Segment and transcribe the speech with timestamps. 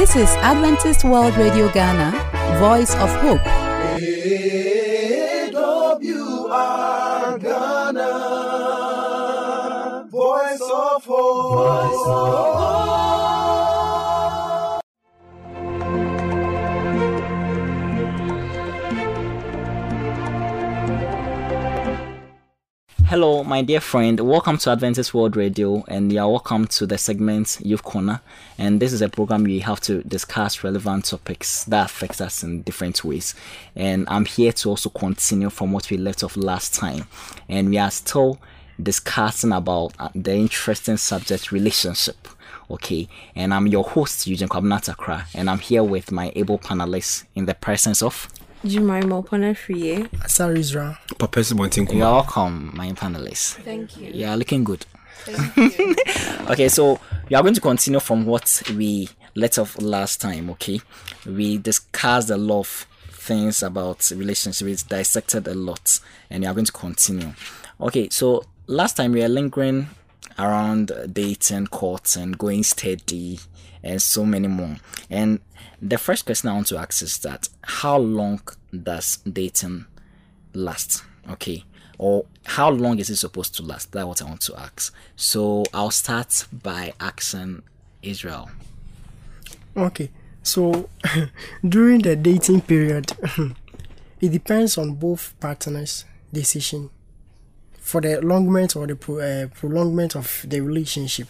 [0.00, 2.12] This is Adventist World Radio Ghana,
[2.58, 3.42] Voice of Hope.
[4.00, 5.52] AWR
[7.38, 8.08] Ghana,
[10.10, 11.52] Voice of Hope.
[11.52, 12.49] Voice of
[23.50, 24.20] my dear friend.
[24.20, 28.20] Welcome to Adventist World Radio, and you are welcome to the segment Youth Corner.
[28.58, 32.62] And this is a program we have to discuss relevant topics that affect us in
[32.62, 33.34] different ways.
[33.74, 37.08] And I'm here to also continue from what we left off last time.
[37.48, 38.38] And we are still
[38.80, 42.28] discussing about uh, the interesting subject relationship.
[42.70, 47.46] Okay, and I'm your host Eugene Kwabnatakra, and I'm here with my able panelists in
[47.46, 48.28] the presence of
[48.64, 50.08] Jemima Oponafriye.
[50.24, 50.60] Asar eh?
[50.60, 50.96] Israel.
[51.18, 51.94] Papes Bontinku.
[51.94, 53.54] You are welcome, my panelists.
[53.64, 54.10] Thank you.
[54.12, 54.84] You are looking good.
[56.50, 60.50] okay, so we are going to continue from what we let off last time.
[60.50, 60.80] Okay,
[61.26, 66.00] we discussed a lot of things about relationships, we dissected a lot,
[66.30, 67.32] and we are going to continue.
[67.80, 69.88] Okay, so last time we were lingering
[70.38, 73.38] around dating, courts, and going steady,
[73.82, 74.76] and so many more.
[75.08, 75.40] And
[75.80, 78.40] the first question I want to ask is that how long
[78.82, 79.86] does dating
[80.54, 81.02] last?
[81.30, 81.64] Okay.
[81.98, 83.92] Or how long is it supposed to last?
[83.92, 84.94] That's what I want to ask.
[85.16, 87.62] So I'll start by asking
[88.02, 88.50] Israel.
[89.76, 90.10] Okay,
[90.42, 90.88] so
[91.68, 93.12] during the dating period,
[94.20, 96.90] it depends on both partners' decision
[97.78, 101.28] for the longment or the pro, uh, prolongment of the relationship.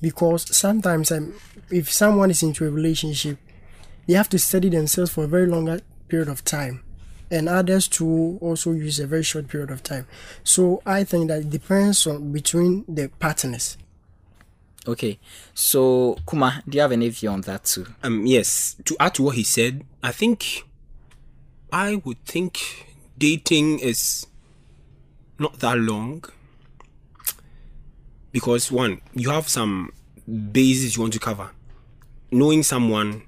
[0.00, 1.34] Because sometimes, um,
[1.70, 3.38] if someone is into a relationship,
[4.06, 6.82] they have to study themselves for a very longer period of time,
[7.30, 10.06] and others to also use a very short period of time.
[10.44, 13.76] So I think that it depends on between the partners.
[14.86, 15.18] Okay.
[15.54, 17.86] So Kuma, do you have any view on that too?
[18.02, 20.64] Um, yes, to add to what he said, I think
[21.72, 24.26] I would think dating is
[25.38, 26.24] not that long
[28.32, 29.92] because one, you have some
[30.52, 31.50] bases you want to cover.
[32.30, 33.22] Knowing someone,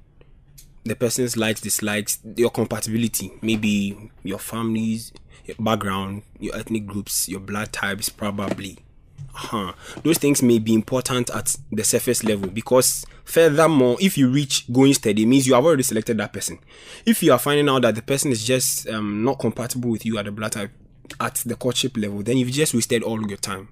[0.85, 5.13] the person's likes, dislikes, your compatibility, maybe your family's
[5.45, 8.79] your background, your ethnic groups, your blood types, probably.
[9.35, 9.73] Huh.
[10.03, 14.95] Those things may be important at the surface level because furthermore, if you reach going
[14.95, 16.59] steady, means you have already selected that person.
[17.07, 20.19] If you are finding out that the person is just um, not compatible with you
[20.19, 20.71] at the blood type
[21.19, 23.69] at the courtship level, then you've just wasted all your time.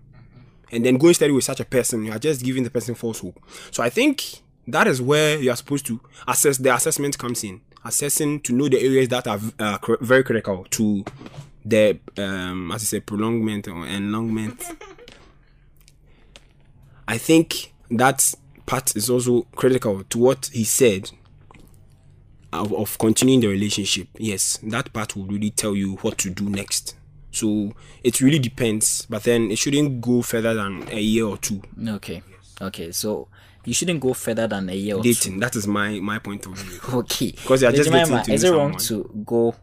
[0.72, 3.20] And then going steady with such a person, you are just giving the person false
[3.20, 3.38] hope.
[3.70, 6.58] So I think that is where you are supposed to assess.
[6.58, 10.66] The assessment comes in, assessing to know the areas that are uh, cr- very critical
[10.70, 11.04] to
[11.64, 14.62] the um, as I say, prolongment or enlongment.
[17.06, 18.34] I think that
[18.66, 21.10] part is also critical to what he said
[22.52, 24.08] of, of continuing the relationship.
[24.16, 26.96] Yes, that part will really tell you what to do next.
[27.32, 27.72] So
[28.02, 31.62] it really depends, but then it shouldn't go further than a year or two.
[31.88, 32.22] Okay.
[32.60, 32.92] Okay.
[32.92, 33.28] So
[33.64, 36.52] you shouldn't go further than a year or Dating, that is my my point of
[36.52, 36.80] view.
[37.00, 37.32] okay.
[37.32, 39.04] Because you are just Jemima, getting to is know it wrong someone.
[39.12, 39.54] to go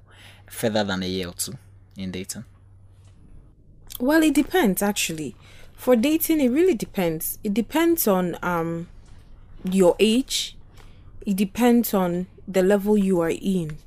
[0.48, 1.54] further than a year or two
[1.98, 2.46] in dating?
[4.00, 5.36] Well, it depends actually.
[5.76, 7.40] For dating, it really depends.
[7.44, 8.88] It depends on um
[9.64, 10.56] your age.
[11.26, 13.78] It depends on the level you are in.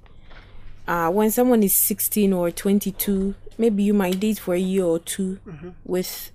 [0.87, 4.98] Uh, when someone is 16 or 22, maybe you might date for a year or
[4.98, 5.38] 2
[5.84, 6.32] with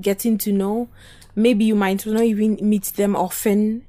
[0.00, 0.88] getting to know.
[1.36, 3.84] Maybe you might not even meet them often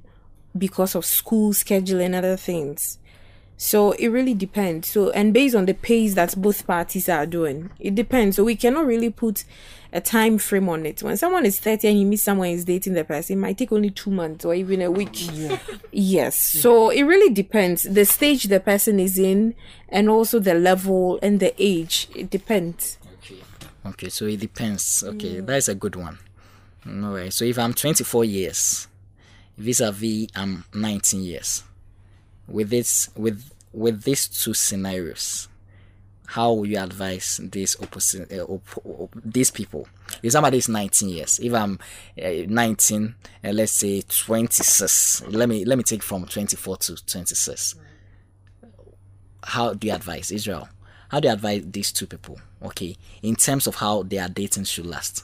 [0.57, 2.97] because of school schedule and other things.
[3.57, 4.89] So it really depends.
[4.89, 8.35] So and based on the pace that both parties are doing, it depends.
[8.35, 9.45] So we cannot really put
[9.93, 11.01] a time frame on it.
[11.01, 13.71] When someone is 30 and you meet someone is dating the person, it might take
[13.71, 15.29] only two months or even a week.
[15.97, 16.37] Yes.
[16.37, 17.83] So it really depends.
[17.83, 19.55] The stage the person is in
[19.87, 22.09] and also the level and the age.
[22.13, 22.97] It depends.
[23.85, 24.09] Okay.
[24.09, 25.03] So it depends.
[25.03, 25.39] Okay.
[25.41, 26.17] That's a good one.
[26.85, 27.29] No way.
[27.29, 28.87] So if I'm 24 years,
[29.57, 31.63] vis-a-vis I'm 19 years,
[32.47, 35.47] with this with with these two scenarios,
[36.27, 39.87] how will you advise these opposite uh, op- op- these people?
[40.21, 41.79] If somebody is 19 years, if I'm
[42.23, 47.75] uh, 19 and let's say 26, let me let me take from 24 to 26.
[49.43, 50.69] How do you advise Israel?
[51.15, 52.41] How do you advise these two people?
[52.61, 55.23] Okay, in terms of how their dating should last.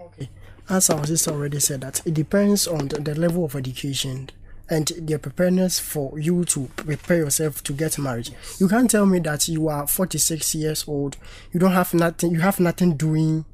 [0.00, 0.28] Okay,
[0.68, 4.30] as our sister already said, that it depends on the, the level of education
[4.68, 8.30] and their preparedness for you to prepare yourself to get married.
[8.58, 11.16] You can't tell me that you are 46 years old,
[11.52, 13.44] you don't have nothing, you have nothing doing,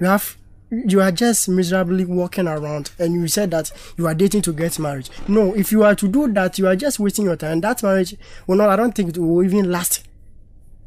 [0.00, 0.36] you have
[0.72, 4.76] you are just miserably walking around and you said that you are dating to get
[4.80, 5.08] married.
[5.28, 7.60] No, if you are to do that, you are just wasting your time.
[7.60, 8.16] That marriage,
[8.48, 10.02] well, no, I don't think it will even last.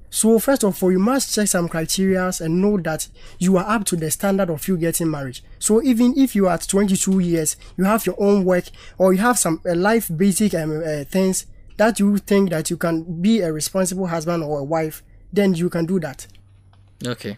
[0.09, 3.07] So first of all, you must check some criteria and know that
[3.37, 5.39] you are up to the standard of you getting married.
[5.59, 8.65] So even if you are at 22 years, you have your own work
[8.97, 11.45] or you have some uh, life basic um, uh, things
[11.77, 15.69] that you think that you can be a responsible husband or a wife, then you
[15.69, 16.27] can do that.
[17.05, 17.37] Okay.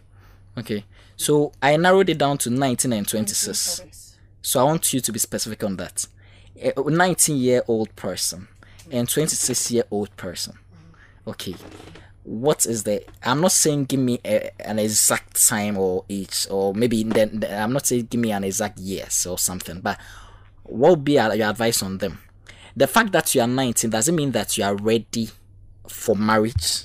[0.58, 0.86] Okay.
[1.16, 4.18] So I narrowed it down to 19 and 26.
[4.42, 6.08] So I want you to be specific on that.
[6.60, 8.48] A 19 year old person
[8.90, 10.58] and 26 year old person.
[11.28, 11.56] Okay.
[12.24, 13.04] What is the?
[13.24, 17.74] I'm not saying give me a, an exact time or age, or maybe then I'm
[17.74, 19.80] not saying give me an exact yes or something.
[19.80, 20.00] But
[20.64, 22.20] what would be your advice on them?
[22.76, 25.30] The fact that you are 19 doesn't mean that you are ready
[25.88, 26.84] for marriage.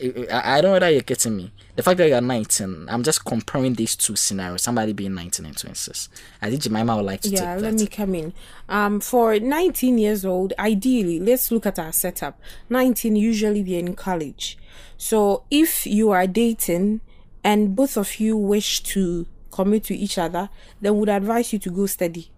[0.00, 1.52] I, I don't know whether you're getting me.
[1.76, 4.62] The fact that you're 19, I'm just comparing these two scenarios.
[4.62, 6.08] Somebody being 19 and 26.
[6.42, 7.80] I think Jemima would like to yeah let that.
[7.80, 8.32] me come in
[8.68, 13.94] um for 19 years old ideally let's look at our setup 19 usually they're in
[13.94, 14.58] college
[14.96, 17.00] so if you are dating
[17.42, 20.48] and both of you wish to commit to each other
[20.80, 22.30] then would advise you to go steady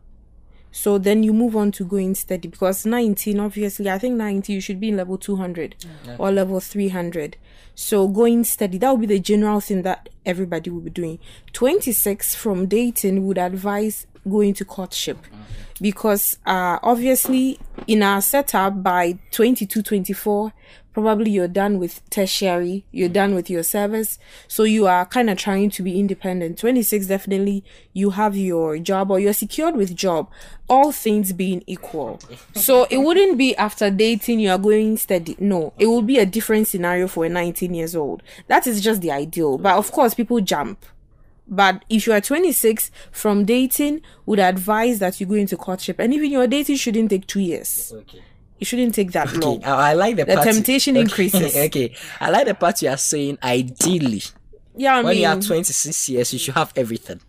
[0.77, 4.61] so then you move on to going steady because 19 obviously i think 90 you
[4.61, 6.17] should be in level 200 mm.
[6.19, 7.39] or level 300
[7.75, 11.19] so going steady that would be the general thing that everybody will be doing.
[11.53, 15.19] 26 from dating would advise going to courtship.
[15.81, 20.53] Because uh obviously in our setup by 22 24
[20.95, 24.19] probably you're done with tertiary you're done with your service.
[24.49, 26.59] So you are kind of trying to be independent.
[26.59, 27.63] 26 definitely
[27.93, 30.31] you have your job or you're secured with job
[30.69, 32.19] all things being equal.
[32.55, 35.37] So it wouldn't be after dating you are going steady.
[35.39, 38.23] No it will be a different scenario for a 19 years old.
[38.47, 39.59] That is just the ideal.
[39.59, 40.87] But of course people jump
[41.49, 46.13] but if you are 26 from dating would advise that you go into courtship and
[46.13, 48.23] even your dating shouldn't take two years Okay.
[48.59, 50.47] it shouldn't take that long Okay, I, I like the The part.
[50.47, 51.57] temptation okay, increases.
[51.67, 53.39] Okay, I like the part you are saying.
[53.43, 54.23] Ideally,
[54.79, 57.21] yeah i when mean you are 26 years, you should have everything.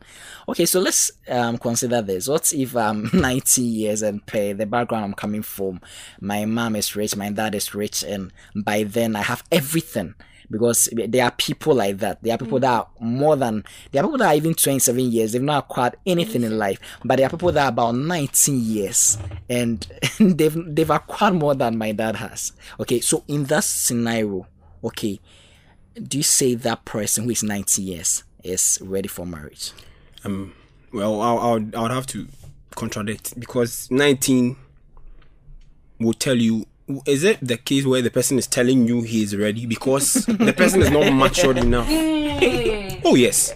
[0.49, 2.27] Okay, so let's um consider this.
[2.27, 5.79] What if I'm 19 years and pay the background I'm coming from?
[6.21, 10.15] My mom is rich, my dad is rich, and by then I have everything.
[10.49, 12.23] Because there are people like that.
[12.23, 13.65] There are people that are more than.
[13.91, 15.31] There are people that are even 27 years.
[15.33, 16.79] They've not acquired anything in life.
[17.03, 19.17] But there are people that are about 19 years
[19.49, 19.85] and
[20.19, 22.53] they've they've acquired more than my dad has.
[22.79, 24.47] Okay, so in that scenario,
[24.83, 25.19] okay,
[26.01, 29.71] do you say that person who is 19 years is ready for marriage?
[30.23, 30.53] Um,
[30.93, 32.27] well, I'll, I'll, I would have to
[32.75, 34.55] contradict because 19
[35.99, 36.65] will tell you.
[37.05, 40.53] Is it the case where the person is telling you he is ready because the
[40.55, 41.87] person is not matured enough?
[41.89, 43.53] oh yes.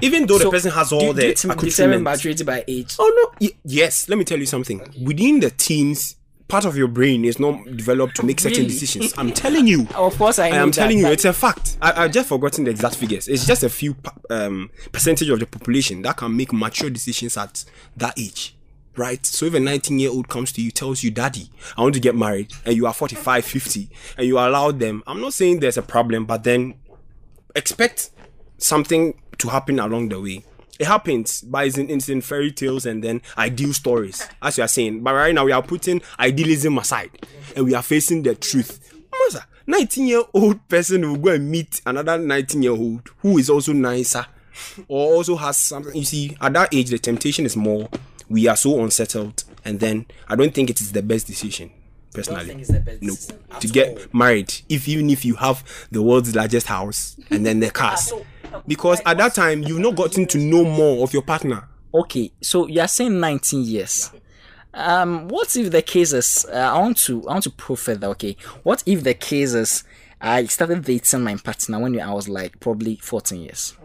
[0.00, 2.02] Even though the person has all do, the do you accoutrements.
[2.02, 2.96] maturity by age?
[2.98, 3.46] Oh no!
[3.46, 4.80] Y- yes, let me tell you something.
[5.02, 6.16] Within the teens,
[6.48, 8.68] part of your brain is not developed to make certain Really?
[8.74, 9.14] decisions.
[9.16, 9.86] I'm telling you.
[9.94, 11.76] Of course, I I am that, telling you, but- it's a fact.
[11.80, 13.28] I, I've just forgotten the exact figures.
[13.28, 13.94] It's just a few
[14.28, 17.64] um, percentage of the population that can make mature decisions at
[17.96, 18.56] that age.
[18.96, 19.24] Right?
[19.24, 22.00] So if a 19 year old comes to you, tells you, Daddy, I want to
[22.00, 25.78] get married, and you are 45, 50, and you allow them, I'm not saying there's
[25.78, 26.74] a problem, but then
[27.54, 28.10] expect
[28.58, 30.44] something to happen along the way.
[30.78, 34.64] It happens, but it's in, it's in fairy tales and then ideal stories, as you
[34.64, 35.02] are saying.
[35.02, 37.10] But right now, we are putting idealism aside
[37.54, 38.92] and we are facing the truth.
[39.12, 43.48] Masa, 19 year old person will go and meet another 19 year old who is
[43.48, 44.26] also nicer
[44.88, 45.94] or also has something.
[45.94, 47.88] You see, at that age, the temptation is more.
[48.32, 51.70] We are so unsettled, and then I don't think it is the best decision.
[52.14, 55.34] Personally, think it's the best no, decision to at get married, if even if you
[55.34, 58.10] have the world's largest house and then the cars,
[58.66, 61.68] because at that time you've not gotten to know more of your partner.
[61.92, 64.10] Okay, so you are saying 19 years.
[64.72, 66.46] Um, what if the cases?
[66.50, 68.06] Uh, I want to I want to prove further.
[68.08, 69.84] Okay, what if the cases?
[70.22, 73.76] I started dating my partner when I was like probably 14 years.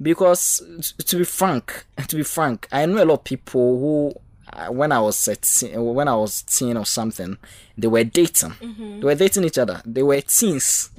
[0.00, 4.14] Because t- to be frank, to be frank, I know a lot of people who,
[4.52, 7.36] uh, when I was a teen, when I was teen or something,
[7.76, 8.54] they were dating.
[9.00, 9.82] They were dating each other.
[9.84, 10.90] They were teens.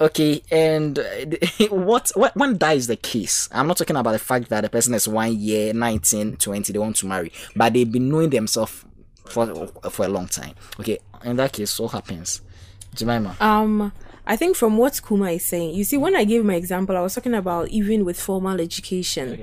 [0.00, 0.98] Okay, and
[1.70, 4.70] what, what when that is the case, I'm not talking about the fact that the
[4.70, 8.84] person is one year, 19, 20, they want to marry, but they've been knowing themselves
[9.26, 10.54] for for a long time.
[10.78, 12.40] Okay, in that case, what happens?
[12.94, 13.36] Jemima.
[13.40, 13.92] Um,
[14.26, 17.00] I think from what Kuma is saying, you see, when I gave my example, I
[17.00, 19.42] was talking about even with formal education.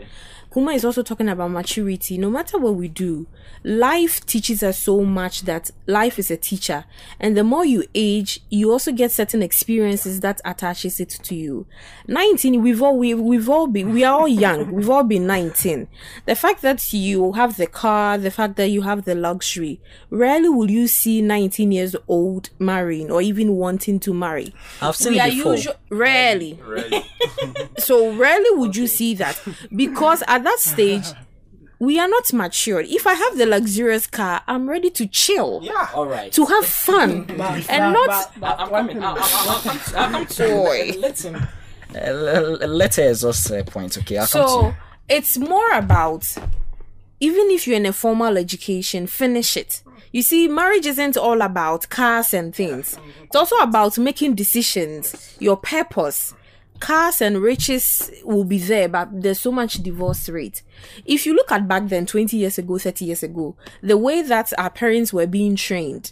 [0.54, 2.18] Kuma is also talking about maturity.
[2.18, 3.28] No matter what we do,
[3.64, 6.86] life teaches us so much that life is a teacher.
[7.20, 11.66] And the more you age, you also get certain experiences that attaches it to you.
[12.08, 14.72] 19, we've all, we, we've all been, we are all young.
[14.78, 15.88] We've all been 19.
[16.26, 20.50] The fact that you have the car, the fact that you have the luxury, rarely
[20.50, 24.54] will you see 19 years old marrying or even wanting to marry.
[24.82, 25.56] I've seen we it are before.
[25.56, 26.60] usual rarely.
[27.78, 29.40] so rarely would you see that
[29.76, 31.06] because at that stage
[31.80, 32.86] we are not matured.
[32.88, 35.60] If I have the luxurious car, I'm ready to chill.
[35.62, 35.90] Yeah.
[35.94, 36.32] All right.
[36.34, 37.26] To have fun
[37.70, 39.04] and not I'm coming.
[39.04, 40.94] I'll, I'll come to, I'll Boy.
[40.98, 41.36] Let him.
[41.36, 43.98] Uh, l- l- let her exhaust her point.
[43.98, 44.18] Okay.
[44.18, 44.74] I'll so
[45.08, 46.26] it's more about
[47.20, 49.82] even if you're in a formal education, finish it.
[50.12, 52.98] You see, marriage isn't all about cars and things.
[53.24, 56.34] It's also about making decisions, your purpose.
[56.80, 60.64] Cars and riches will be there, but there's so much divorce rate.
[61.06, 64.54] If you look at back then, 20 years ago, 30 years ago, the way that
[64.58, 66.12] our parents were being trained,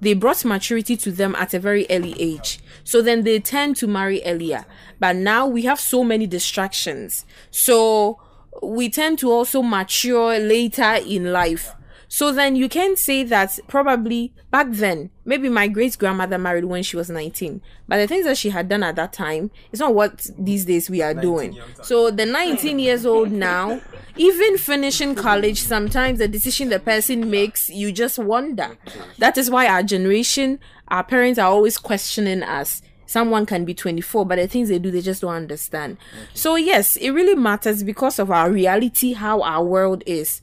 [0.00, 2.58] they brought maturity to them at a very early age.
[2.82, 4.66] So then they tend to marry earlier.
[4.98, 7.24] But now we have so many distractions.
[7.52, 8.20] So
[8.62, 11.72] we tend to also mature later in life.
[12.14, 16.82] So then you can say that probably back then, maybe my great grandmother married when
[16.82, 17.62] she was 19.
[17.88, 20.90] But the things that she had done at that time is not what these days
[20.90, 21.58] we are doing.
[21.82, 23.80] So the 19 years old now,
[24.18, 28.76] even finishing college, sometimes the decision the person makes, you just wonder.
[29.16, 32.82] That is why our generation, our parents are always questioning us.
[33.06, 35.96] Someone can be 24, but the things they do, they just don't understand.
[36.34, 40.42] So, yes, it really matters because of our reality, how our world is.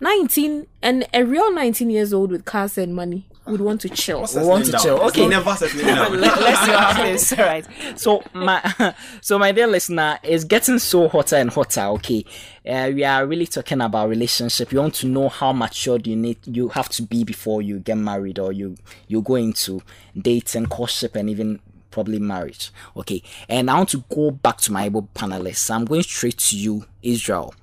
[0.00, 4.26] 19 and a real 19 years old with cars and money would want to chill.
[4.34, 4.98] We want to chill.
[5.08, 5.26] Okay.
[5.26, 6.20] Never settling down.
[6.20, 7.32] Let, let's see what happens.
[7.32, 7.66] All right.
[7.98, 11.82] So my, so my dear listener, it's getting so hotter and hotter.
[11.82, 12.24] Okay,
[12.66, 14.72] uh, we are really talking about relationship.
[14.72, 17.96] You want to know how matured you need, you have to be before you get
[17.96, 18.76] married or you
[19.08, 19.82] you go into
[20.16, 22.70] dating, courtship, and even probably marriage.
[22.96, 25.70] Okay, and I want to go back to my able panelists.
[25.70, 27.54] I'm going straight to you, Israel.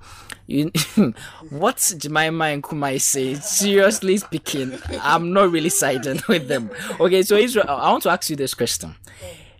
[0.48, 0.72] You,
[1.50, 6.70] what Jemima and Kumai say, seriously speaking, I'm not really siding with them.
[6.98, 8.94] Okay, so Israel, I want to ask you this question.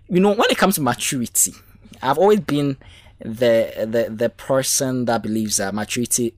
[0.09, 1.53] You know, when it comes to maturity,
[2.03, 2.79] I've always been
[3.21, 6.33] the the the person that believes that maturity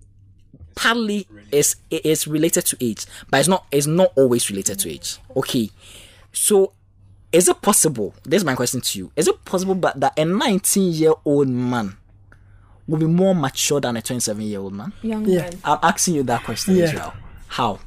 [0.74, 5.18] partly is is related to age, but it's not it's not always related to age.
[5.36, 5.70] Okay,
[6.32, 6.72] so
[7.30, 8.14] is it possible?
[8.24, 9.12] This is my question to you.
[9.14, 11.96] Is it possible that, that a 19 year old man
[12.90, 14.92] will be more mature than a 27 year old man?
[15.02, 15.42] Young Yeah.
[15.42, 15.58] men.
[15.64, 16.84] I'm asking you that question, Yeah.
[16.84, 17.12] Israel.
[17.46, 17.78] How?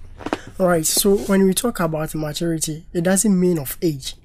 [0.60, 0.86] All right.
[0.86, 4.16] So when we talk about maturity, it doesn't mean of age,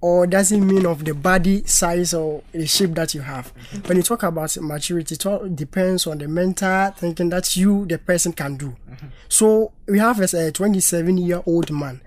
[0.00, 3.52] or doesn't mean of the body size or the shape that you have.
[3.86, 7.96] When you talk about maturity, it all depends on the mental thinking that you, the
[7.98, 8.76] person, can do.
[9.28, 12.02] So we have a 27 year old man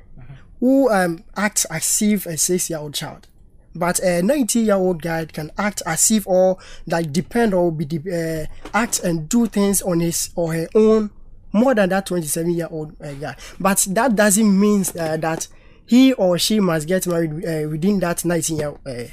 [0.59, 3.27] who um, acts as if a six year old child.
[3.77, 7.85] But a 90 year old guy can act as if or like depend or be
[7.85, 11.11] de- uh, act and do things on his or her own
[11.53, 13.35] more than that 27 year old uh, guy.
[13.59, 15.47] But that doesn't mean uh, that
[15.85, 19.03] he or she must get married uh, within that 19 year uh,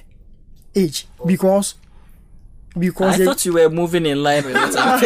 [0.75, 1.75] age because
[2.79, 5.01] because I they- thought you were moving in line with what I'm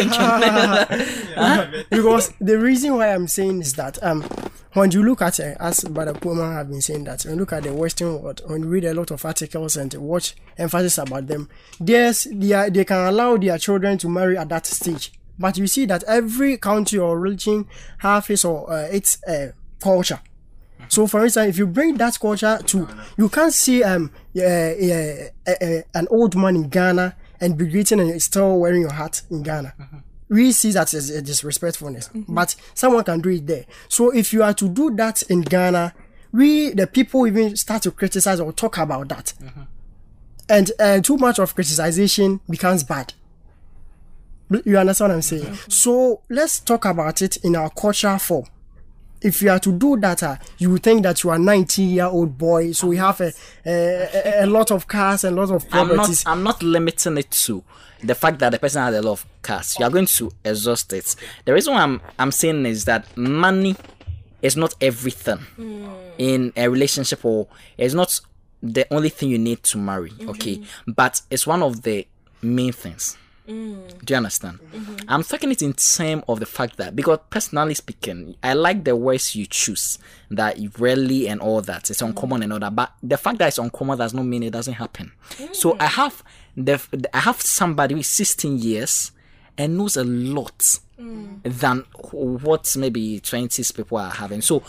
[0.89, 1.83] thinking.
[1.89, 4.23] because the reason why I'm saying is that um
[4.73, 7.53] when you look at uh, as Brother Kuma have been saying that when you look
[7.53, 11.25] at the Western world, when you read a lot of articles and watch emphasis about
[11.27, 11.49] them,
[11.79, 15.11] there's they, are, they can allow their children to marry at that stage.
[15.39, 17.65] But you see that every country or religion
[17.99, 20.19] have its or uh, its uh, culture.
[20.87, 25.27] So, for instance, if you bring that culture to, you can't see um uh, uh,
[25.47, 29.21] uh, uh, an old man in Ghana and be greeting and still wearing your hat
[29.29, 29.73] in Ghana.
[29.79, 29.97] Mm-hmm.
[30.29, 32.33] We see that as a disrespectfulness, mm-hmm.
[32.33, 33.65] but someone can do it there.
[33.87, 35.93] So, if you are to do that in Ghana,
[36.31, 39.61] we the people even start to criticize or talk about that, mm-hmm.
[40.47, 43.13] and uh, too much of criticization becomes bad.
[44.65, 45.53] You understand what I'm saying?
[45.67, 48.45] So let's talk about it in our culture form
[49.21, 52.05] if you are to do that, uh, you would think that you are 19 year
[52.05, 53.33] old boy, so we have a,
[53.65, 56.23] a, a, a lot of cars and a lot of I'm not.
[56.25, 57.63] I'm not limiting it to
[58.03, 59.75] the fact that the person has a lot of cars.
[59.79, 61.15] You are going to exhaust it.
[61.45, 63.75] The reason why I'm I'm saying is that money
[64.41, 65.39] is not everything
[66.17, 67.47] in a relationship, or
[67.77, 68.19] it's not
[68.63, 70.11] the only thing you need to marry.
[70.21, 72.07] Okay, but it's one of the
[72.41, 73.17] main things.
[73.49, 74.05] Mm.
[74.05, 74.59] Do you understand?
[74.71, 74.95] Mm-hmm.
[75.07, 78.95] I'm talking it in terms of the fact that because personally speaking, I like the
[78.95, 79.97] words you choose
[80.29, 81.89] that you rarely and all that.
[81.89, 82.07] It's mm.
[82.07, 82.75] uncommon and all that.
[82.75, 85.11] But the fact that it's uncommon does not mean it doesn't happen.
[85.31, 85.55] Mm.
[85.55, 86.23] So I have
[86.55, 86.79] the
[87.13, 89.11] I have somebody is 16 years
[89.57, 90.79] and knows a lot
[91.43, 94.41] than what maybe 20s people are having.
[94.41, 94.63] So,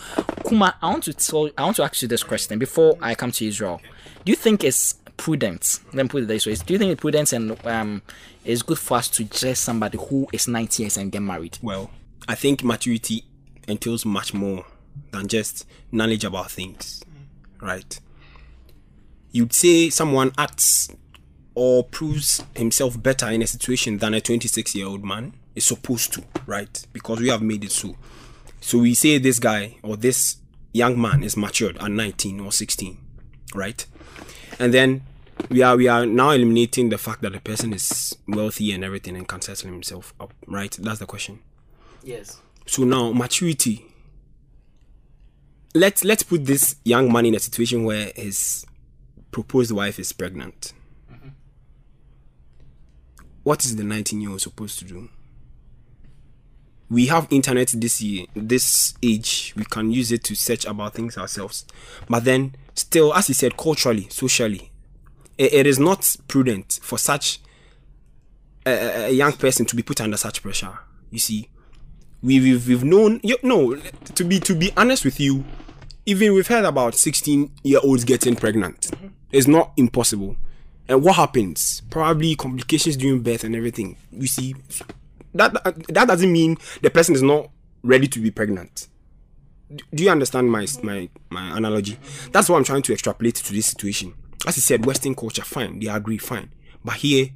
[0.47, 3.31] Kuma, I want to tell, I want to ask you this question before I come
[3.31, 3.81] to Israel.
[4.23, 5.79] Do you think it's prudent?
[5.93, 8.01] Let me put it this way: Do you think it's prudent and um,
[8.43, 11.59] it's good for us to judge somebody who is 90 years and get married?
[11.61, 11.91] Well,
[12.27, 13.25] I think maturity
[13.67, 14.65] entails much more
[15.11, 17.03] than just knowledge about things,
[17.61, 17.99] right?
[19.31, 20.89] You'd say someone acts
[21.53, 26.13] or proves himself better in a situation than a 26 year old man is supposed
[26.13, 26.87] to, right?
[26.93, 27.95] Because we have made it so.
[28.59, 30.37] So we say this guy or this
[30.73, 32.97] young man is matured at 19 or 16,
[33.53, 33.85] right?
[34.59, 35.03] And then
[35.49, 39.15] we are we are now eliminating the fact that the person is wealthy and everything
[39.15, 40.71] and can settle himself up, right?
[40.79, 41.39] That's the question.
[42.03, 42.39] Yes.
[42.65, 43.85] So now maturity.
[45.73, 48.65] Let's let's put this young man in a situation where his
[49.31, 50.73] proposed wife is pregnant.
[51.11, 51.29] Mm-hmm.
[53.43, 55.09] What is the 19 year old supposed to do?
[56.89, 59.53] We have internet this year, this age.
[59.55, 61.65] We can use it to search about things ourselves.
[62.09, 64.70] But then, still, as he said, culturally, socially,
[65.39, 67.39] i- it is not prudent for such
[68.65, 70.79] a, a- young person to be put under such pressure.
[71.09, 71.49] You see,
[72.21, 75.43] we, we've, we've known you no to be to be honest with you
[76.05, 78.81] even we've heard about 16 year olds getting pregnant.
[78.91, 79.07] Mm-hmm.
[79.31, 80.35] It's not impossible.
[80.87, 81.81] And what happens?
[81.89, 83.97] Probably complications during birth and everything.
[84.11, 84.55] You see
[85.33, 85.53] that
[85.89, 87.49] that doesn't mean the person is not
[87.83, 88.87] ready to be pregnant.
[89.73, 91.97] Do do you understand my my my analogy?
[92.31, 94.13] That's what i'm trying to extrapolate to this situation
[94.47, 96.49] as he said western culture fine they agree fine
[96.83, 97.29] but here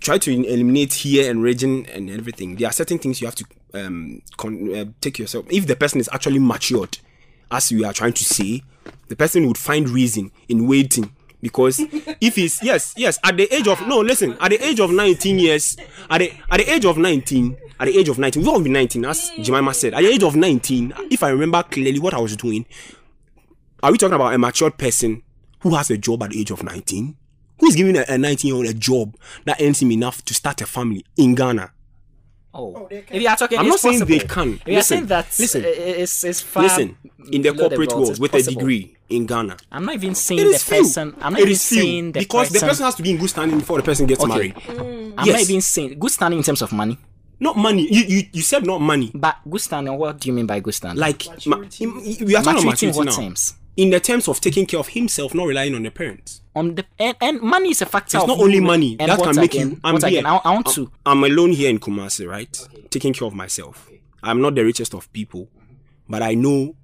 [0.00, 2.56] try to eliminate here and region and everything.
[2.56, 5.46] There are certain things you have to um, con- uh, take yourself.
[5.50, 6.98] If the person is actually matured,
[7.50, 8.62] as you are trying to say,
[9.08, 11.12] the person would find reason in waiting.
[11.42, 11.78] Because
[12.20, 15.38] if he's yes, yes, at the age of no, listen, at the age of 19
[15.38, 15.76] years,
[16.08, 18.70] at the at the age of 19, at the age of 19, we've all be
[18.70, 19.94] 19, as Jemima said.
[19.94, 22.64] At the age of 19, if I remember clearly what I was doing,
[23.82, 25.22] are we talking about a matured person
[25.60, 27.16] who has a job at the age of 19?
[27.60, 30.60] Who is giving a 19 year old a job that earns him enough to start
[30.60, 31.72] a family in Ghana?
[32.58, 34.54] Oh, if you are talking, I'm not saying they can.
[34.54, 35.62] If you are Listen, saying that, listen.
[35.66, 36.96] it's, it's far Listen,
[37.30, 38.52] in the corporate belt, world with possible.
[38.52, 40.78] a degree in Ghana, I'm not even saying it the few.
[40.78, 41.14] person.
[41.20, 42.60] I'm not It even saying the because person.
[42.66, 44.32] the person has to be in good standing before the person gets Okay.
[44.34, 44.54] married.
[44.54, 45.14] Mm.
[45.18, 46.96] I'm not even saying good standing in terms of money,
[47.40, 47.86] Not money.
[47.92, 49.10] You, you you said not money.
[49.14, 49.94] but good standing.
[49.98, 50.98] What do you mean by good standing?
[51.00, 51.64] Like ma- we
[52.36, 53.12] are talking about maturity in what now.
[53.16, 53.52] terms?
[53.76, 56.40] In the terms of taking care of himself, not relying on the parents.
[56.54, 58.16] On the and, and money is a factor.
[58.16, 59.70] It's not only money and that can make again?
[59.72, 59.80] you.
[59.84, 60.08] I'm here.
[60.08, 60.26] again?
[60.26, 60.92] I, I want I'm- to.
[61.04, 62.68] I'm alone here in Kumasi, right?
[62.90, 63.90] Taking care of myself.
[64.22, 65.48] I'm not the richest of people,
[66.08, 66.74] but I know,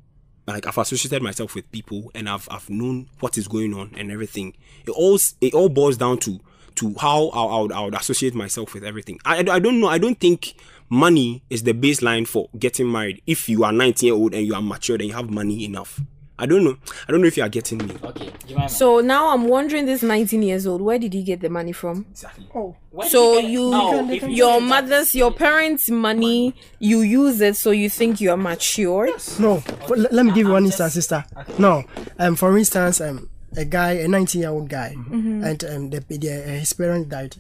[0.47, 4.13] like I've associated myself with people, and I've I've known what is going on and
[4.13, 4.55] everything.
[4.87, 6.41] It all it all boils down to
[6.75, 9.19] to how I, I, would, I would associate myself with everything.
[9.25, 9.89] I, I don't know.
[9.89, 10.55] I don't think
[10.89, 13.23] money is the baseline for getting married.
[13.27, 16.01] If you are 19 year old and you are matured and you have money enough,
[16.39, 16.77] I don't know.
[17.09, 17.95] I don't know if you are getting me.
[18.03, 18.69] Okay, Jemima.
[18.69, 22.07] So now I'm wondering, this 19 years old, where did he get the money from?
[22.11, 22.49] Exactly.
[22.55, 27.41] Oh, When So did you, No, if you your mother's, your parents' money, you use
[27.41, 29.07] it so you think you're mature.
[29.39, 29.61] no.
[29.87, 31.25] For, let, let me give you one instance, sister.
[31.59, 31.85] No.
[32.19, 36.31] Um, for instance, um, a guy, a 19 year old guy, and um, the, the,
[36.31, 37.37] uh, his parents died,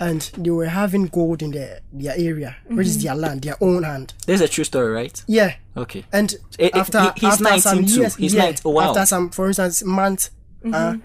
[0.00, 3.82] and they were having gold in their their area, which is their land, their own
[3.82, 4.14] hand.
[4.26, 5.22] This is a true story, right?
[5.26, 5.54] Yeah.
[5.76, 6.04] Okay.
[6.12, 8.00] And eh, after, he- he's after some 19 too.
[8.00, 8.88] years, He's yeah, 19 oh, wow.
[8.90, 10.30] after some, for instance, month,
[10.72, 10.96] uh,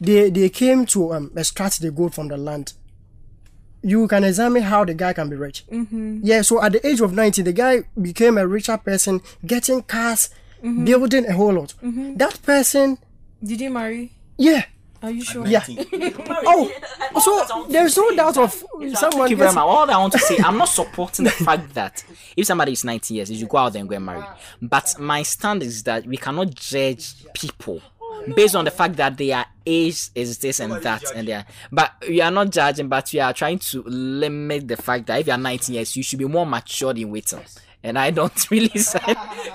[0.00, 2.72] they they came to um, extract the gold from the land.
[3.82, 5.64] You can examine how the guy can be rich.
[5.70, 6.20] Mm-hmm.
[6.24, 10.30] Yeah, so at the age of 90, the guy became a richer person, getting cars,
[10.60, 11.74] building a whole lot.
[11.82, 12.98] That person,
[13.42, 14.12] Did you marry?
[14.36, 14.64] yeah,
[15.02, 15.46] Are you sure?
[15.46, 15.64] yeah.
[15.68, 16.70] oh,
[17.22, 19.62] so there's no doubt of someone Thank you very much.
[19.62, 22.04] All I want to say, I'm not supporting the fact that
[22.36, 24.24] if somebody is 90 years, you should go out there and go and marry.
[24.60, 27.80] But my stand is that we cannot judge people
[28.34, 31.92] based on the fact that their age is this and that and they are but
[32.08, 35.32] we are not judging but we are trying to limit the fact that if you
[35.32, 37.40] are 19 years you should be more matured in waiting
[37.88, 39.00] and i don't really say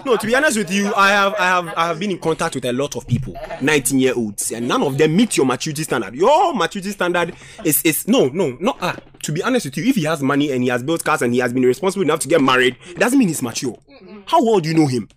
[0.06, 2.56] No, to be honest with you, I have I have I have been in contact
[2.56, 5.84] with a lot of people, 19 year olds, and none of them meet your maturity
[5.84, 6.14] standard.
[6.14, 8.96] Your maturity standard is is no no not ah.
[9.24, 11.34] To be honest with you, if he has money and he has built cars and
[11.34, 13.78] he has been responsible enough to get married, it doesn't mean he's mature.
[14.26, 15.08] How well do you know him?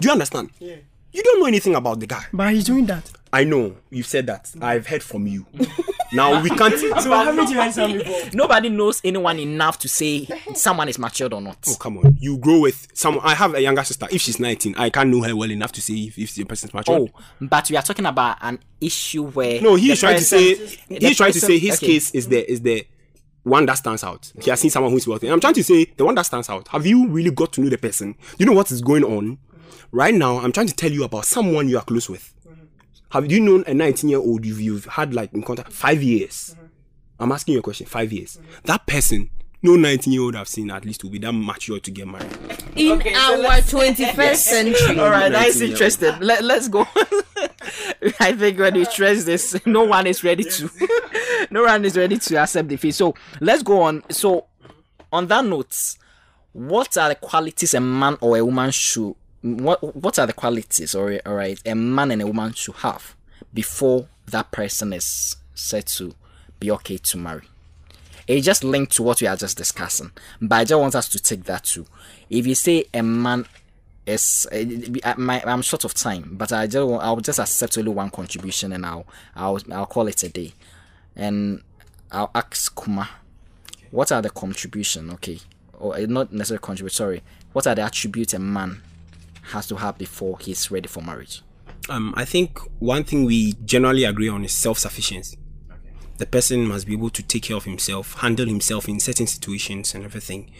[0.00, 0.50] Do you understand?
[0.60, 2.24] You don't know anything about the guy.
[2.32, 3.10] But he's doing that.
[3.32, 4.50] I know you've said that.
[4.60, 5.46] I've heard from you.
[6.12, 6.74] now we can't.
[7.02, 8.30] So haven't you heard some before?
[8.34, 12.16] nobody knows anyone enough to say someone is matured or not Oh, come on.
[12.20, 13.24] You grow with someone.
[13.24, 14.06] I have a younger sister.
[14.10, 16.74] If she's 19, I can't know her well enough to say if, if the person's
[16.74, 16.94] mature.
[17.00, 17.08] Oh,
[17.40, 20.96] but we are talking about an issue where No, he's the trying to say person-
[21.00, 21.86] he's trying to say his okay.
[21.86, 22.86] case is the is the
[23.44, 24.30] one that stands out.
[24.42, 25.26] He has seen someone who's wealthy.
[25.28, 26.68] And I'm trying to say the one that stands out.
[26.68, 28.14] Have you really got to know the person?
[28.38, 29.38] You know what is going on?
[29.90, 32.32] Right now, I'm trying to tell you about someone you are close with.
[33.12, 36.54] Have you known a 19 year old you've, you've had like in contact five years?
[36.56, 36.66] Mm-hmm.
[37.20, 37.86] I'm asking you a question.
[37.86, 38.38] Five years.
[38.38, 38.52] Mm-hmm.
[38.64, 39.28] That person,
[39.62, 42.32] no 19 year old I've seen at least will be that mature to get married.
[42.74, 44.98] In Okay, our let's- 21st century.
[44.98, 46.20] All right, that's 19 year interesting.
[46.20, 46.86] Let, let's go.
[48.18, 50.70] I think when we stress this, no one is ready to,
[51.50, 52.92] no one is ready to accept defeat.
[52.94, 54.02] So let's go on.
[54.10, 54.46] So,
[55.12, 55.96] on that note,
[56.52, 59.14] what are the qualities a man or a woman should?
[59.42, 63.16] What What are the qualities, or all right, a man and a woman should have
[63.52, 66.14] before that person is said to
[66.60, 67.42] be okay to marry?
[68.28, 71.18] It just linked to what we are just discussing, but I just want us to
[71.18, 71.86] take that too.
[72.30, 73.46] If you say a man
[74.06, 78.10] is, uh, my, I'm short of time, but I just I'll just accept only one
[78.10, 80.52] contribution and I'll I'll I'll call it a day,
[81.16, 81.62] and
[82.12, 83.08] I'll ask Kuma,
[83.90, 85.10] what are the contribution?
[85.14, 85.40] Okay,
[85.80, 86.92] or uh, not necessarily contribute.
[86.92, 88.82] Sorry, what are the attributes a man
[89.42, 91.42] has to have before he's ready for marriage?
[91.88, 95.38] Um, I think one thing we generally agree on is self sufficiency.
[96.18, 99.94] The person must be able to take care of himself, handle himself in certain situations
[99.94, 100.50] and everything.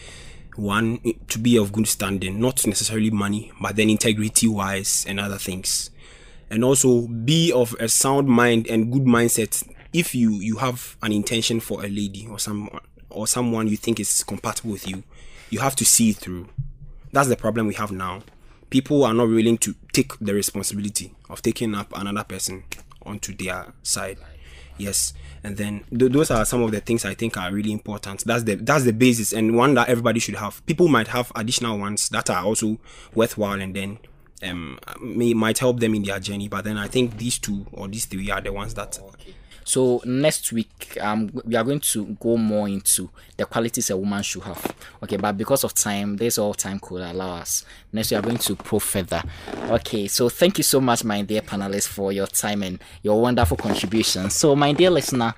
[0.57, 5.39] One, to be of good standing, not necessarily money, but then integrity wise and other
[5.39, 5.91] things.
[6.51, 11.13] And also be of a sound mind and good mindset if you you have an
[11.13, 15.03] intention for a lady or someone or someone you think is compatible with you,
[15.51, 16.49] you have to see it through.
[17.13, 18.23] That's the problem we have now.
[18.73, 22.65] People are not willing to take the responsibility of taking up another person
[23.05, 24.19] onto their side.
[24.79, 25.13] Yes,
[25.45, 28.25] and then th- those are some of the things I think are really important.
[28.25, 30.65] That's the that's the basis and one that everybody should have.
[30.65, 32.79] People might have additional ones that are also
[33.15, 33.99] worthwhile and then
[34.43, 36.49] um may might help them in their journey.
[36.49, 38.99] But then I think these two or these three are the ones that
[39.65, 44.23] So next week, um, we are going to go more into the qualities a woman
[44.23, 44.75] should have.
[45.03, 47.65] Okay, but because of time, this all time could allow us.
[47.93, 49.23] Next, we are going to probe further.
[49.71, 53.57] Okay, so thank you so much, my dear panelists, for your time and your wonderful
[53.57, 54.31] contribution.
[54.31, 55.35] So, my dear listener,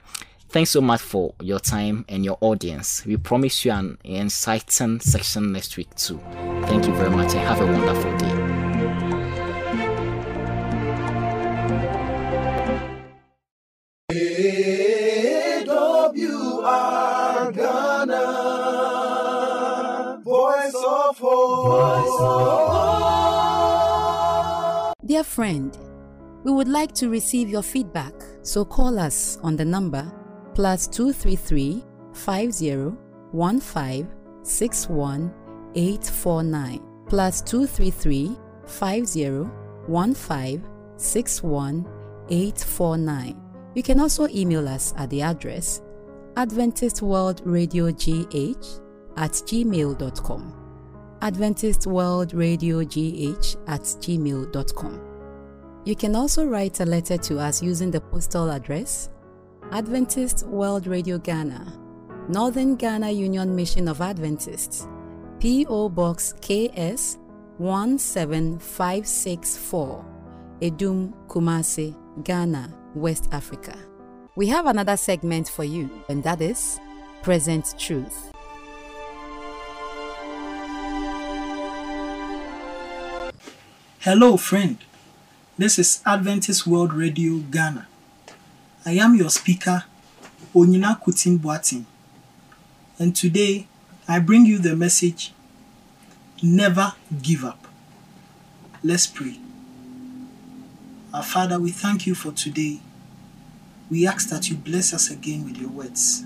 [0.48, 3.04] thanks so much for your time and your audience.
[3.04, 6.20] We promise you an exciting section next week too.
[6.66, 8.43] Thank you very much and have a wonderful day.
[16.64, 18.22] Ghana.
[20.24, 22.14] Voice of hope.
[25.04, 25.76] Dear friend,
[26.42, 30.10] we would like to receive your feedback, so call us on the number
[30.54, 32.96] plus 233 50
[33.32, 34.08] 15
[34.42, 35.34] 61
[35.74, 39.50] 849 plus 233 50
[39.86, 40.64] 15
[40.96, 41.86] 61
[42.30, 43.40] 849.
[43.74, 45.82] You can also email us at the address
[46.36, 48.80] Adventist World Radio GH
[49.16, 50.52] at gmail.com.
[51.22, 55.00] Adventist World Radio GH at gmail.com.
[55.84, 59.10] You can also write a letter to us using the postal address
[59.70, 61.72] Adventist World Radio Ghana,
[62.28, 64.88] Northern Ghana Union Mission of Adventists,
[65.38, 65.88] P.O.
[65.90, 67.18] Box KS
[67.58, 70.04] 17564,
[70.62, 71.94] Adum Kumasi,
[72.24, 73.78] Ghana, West Africa.
[74.36, 76.80] We have another segment for you, and that is
[77.22, 78.32] Present Truth.
[84.00, 84.78] Hello, friend.
[85.56, 87.86] This is Adventist World Radio Ghana.
[88.84, 89.84] I am your speaker,
[90.52, 91.84] Onyina Kutin Boatin.
[92.98, 93.68] And today
[94.08, 95.32] I bring you the message
[96.42, 97.68] Never give up.
[98.82, 99.38] Let's pray.
[101.14, 102.80] Our Father, we thank you for today.
[103.94, 106.24] We ask that you bless us again with your words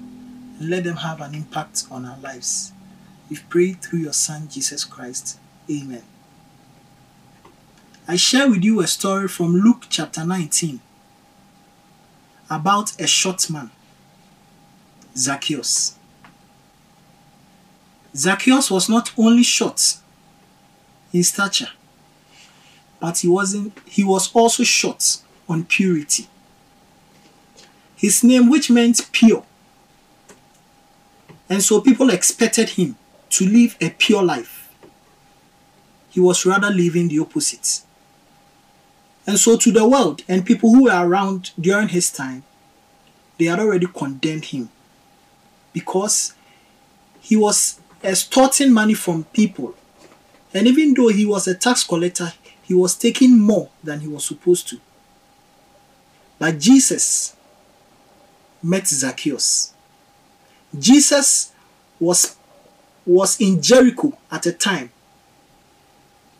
[0.58, 2.72] and let them have an impact on our lives.
[3.28, 5.38] We've prayed through your Son, Jesus Christ.
[5.70, 6.02] Amen.
[8.08, 10.80] I share with you a story from Luke chapter 19
[12.48, 13.70] about a short man,
[15.14, 15.98] Zacchaeus.
[18.16, 19.98] Zacchaeus was not only short
[21.12, 21.72] in stature,
[22.98, 25.18] but he wasn't he was also short
[25.50, 26.28] on purity.
[27.98, 29.44] His name which meant pure.
[31.50, 32.94] And so people expected him
[33.30, 34.72] to live a pure life.
[36.08, 37.82] He was rather living the opposite.
[39.26, 42.44] And so to the world and people who were around during his time,
[43.36, 44.68] they had already condemned him
[45.72, 46.34] because
[47.20, 49.74] he was extorting money from people.
[50.54, 52.32] And even though he was a tax collector,
[52.62, 54.80] he was taking more than he was supposed to.
[56.38, 57.34] But Jesus
[58.62, 59.72] met Zacchaeus.
[60.78, 61.52] Jesus
[62.00, 62.36] was
[63.06, 64.90] was in Jericho at a time.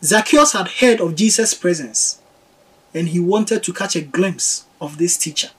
[0.03, 2.19] Zacchaeus had heard of Jesus' presence
[2.93, 5.49] and he wanted to catch a glimpse of this teacher.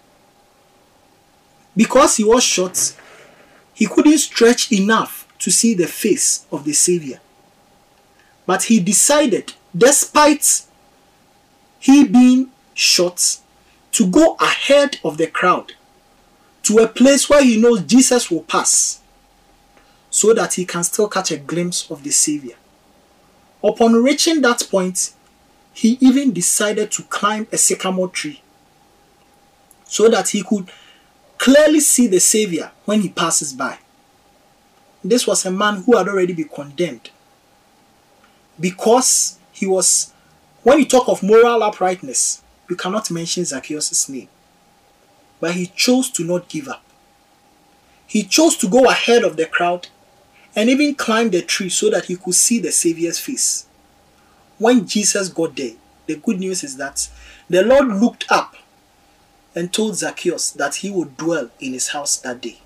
[1.77, 2.95] Because he was short,
[3.75, 7.21] he couldn't stretch enough to see the face of the Savior.
[8.47, 10.63] But he decided, despite
[11.79, 13.39] he being short,
[13.93, 15.75] to go ahead of the crowd
[16.71, 19.01] to a place where he knows Jesus will pass
[20.09, 22.55] so that he can still catch a glimpse of the Savior.
[23.63, 25.13] Upon reaching that point,
[25.73, 28.41] he even decided to climb a sycamore tree
[29.85, 30.71] so that he could
[31.39, 33.79] clearly see the Savior when he passes by.
[35.03, 37.11] This was a man who had already been condemned
[38.61, 40.13] because he was,
[40.63, 44.29] when you talk of moral uprightness, you cannot mention Zacchaeus' name.
[45.41, 46.85] But he chose to not give up.
[48.07, 49.89] He chose to go ahead of the crowd
[50.55, 53.67] and even climb the tree so that he could see the Savior's face.
[54.59, 55.73] When Jesus got there,
[56.07, 57.09] the good news is that
[57.49, 58.57] the Lord looked up
[59.55, 62.59] and told Zacchaeus that he would dwell in his house that day.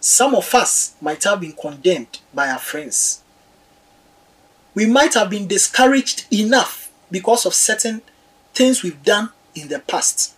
[0.00, 3.22] Some of us might have been condemned by our friends.
[4.74, 8.02] We might have been discouraged enough because of certain
[8.54, 10.34] things we've done in the past.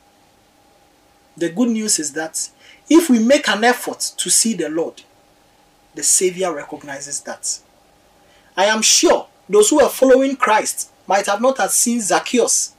[1.37, 2.51] The good news is that
[2.89, 5.03] if we make an effort to see the Lord,
[5.95, 7.61] the Savior recognizes that.
[8.57, 12.75] I am sure those who are following Christ might have not have seen Zacchaeus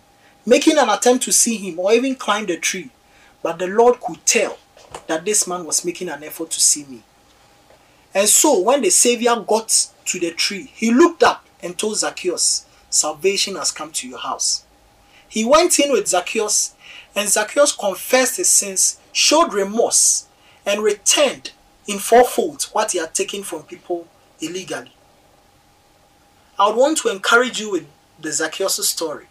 [0.45, 2.89] making an attempt to see him or even climb the tree,
[3.41, 4.57] but the Lord could tell
[5.07, 7.01] that this man was making an effort to see me.
[8.13, 12.65] And so when the Savior got to the tree, he looked up and told Zacchaeus,
[12.89, 14.63] Salvation has come to your house.
[15.27, 16.74] He went in with Zacchaeus,
[17.15, 20.27] and Zacchaeus confessed his sins, showed remorse,
[20.65, 21.51] and returned
[21.87, 24.07] in fourfold what he had taken from people
[24.41, 24.91] illegally.
[26.59, 27.87] I would want to encourage you with
[28.19, 29.27] the Zacchaeus story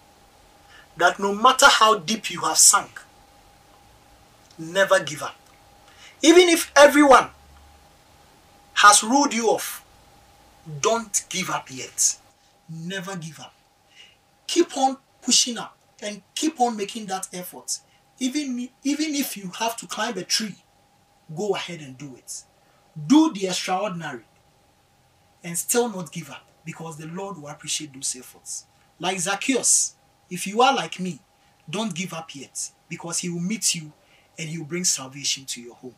[0.97, 3.01] that no matter how deep you have sunk,
[4.59, 5.37] never give up.
[6.23, 7.29] Even if everyone
[8.75, 9.85] has ruled you off,
[10.81, 12.17] don't give up yet.
[12.69, 13.55] Never give up.
[14.47, 17.79] Keep on pushing up and keep on making that effort.
[18.19, 20.55] Even, even if you have to climb a tree,
[21.35, 22.45] go ahead and do it.
[23.07, 24.25] Do the extraordinary
[25.43, 28.67] and still not give up because the Lord will appreciate those efforts.
[28.99, 29.97] Like Zacchaeus,
[30.31, 31.21] if you are like me,
[31.69, 33.93] don't give up yet because He will meet you
[34.39, 35.97] and He will bring salvation to your home.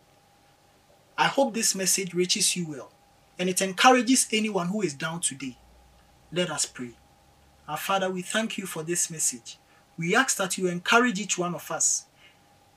[1.18, 2.92] I hope this message reaches you well
[3.38, 5.58] and it encourages anyone who is down today.
[6.32, 6.92] Let us pray.
[7.68, 9.58] Our Father, we thank you for this message.
[9.98, 12.06] We ask that you encourage each one of us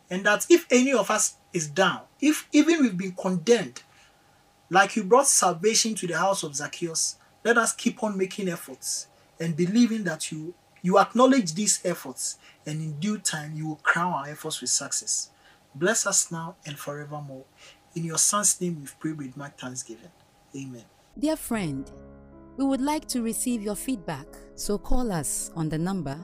[0.09, 3.83] and that if any of us is down, if even we've been condemned,
[4.69, 9.07] like you brought salvation to the house of Zacchaeus, let us keep on making efforts
[9.39, 14.13] and believing that you you acknowledge these efforts and in due time you will crown
[14.13, 15.29] our efforts with success.
[15.75, 17.43] Bless us now and forevermore.
[17.95, 20.11] In your son's name we've prayed with my thanksgiving.
[20.55, 20.85] Amen.
[21.17, 21.91] Dear friend,
[22.55, 26.17] we would like to receive your feedback, so call us on the number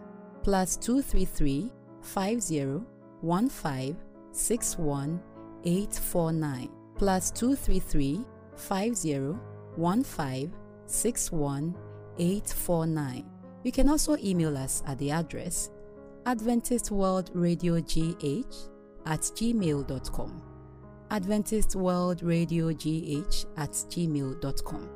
[0.45, 1.69] plus 233
[2.01, 3.97] 5015
[4.31, 8.23] 61849 plus 233
[8.55, 10.53] 5015
[10.85, 13.25] 61849.
[13.63, 15.71] You can also email us at the address
[16.27, 18.69] Adventist World Radio GH
[19.07, 20.43] at gmail.com.
[21.09, 24.89] Adventist World Radio GH at gmail.com.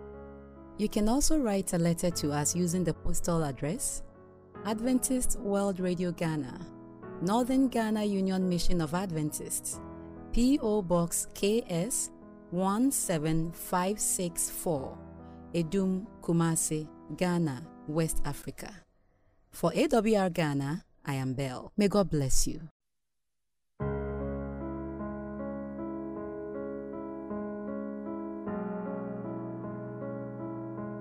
[0.77, 4.03] You can also write a letter to us using the postal address
[4.65, 6.59] Adventist World Radio Ghana,
[7.21, 9.79] Northern Ghana Union Mission of Adventists,
[10.33, 10.81] P.O.
[10.81, 12.11] Box KS
[12.51, 14.97] 17564,
[15.53, 18.83] Adum, Kumasi, Ghana, West Africa.
[19.49, 21.71] For AWR Ghana, I am Belle.
[21.77, 22.67] May God bless you.